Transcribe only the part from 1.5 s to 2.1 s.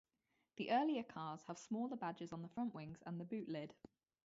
smaller